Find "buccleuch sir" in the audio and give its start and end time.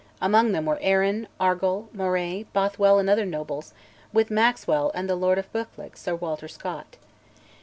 5.53-6.15